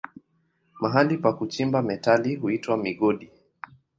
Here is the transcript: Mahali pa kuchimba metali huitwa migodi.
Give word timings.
Mahali 0.81 1.17
pa 1.17 1.33
kuchimba 1.33 1.81
metali 1.81 2.35
huitwa 2.35 2.77
migodi. 2.77 3.31